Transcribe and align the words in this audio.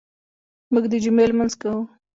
موږ 0.71 0.85
د 0.91 0.93
جمعې 1.03 1.25
لمونځ 1.29 1.53
کوو. 1.61 1.81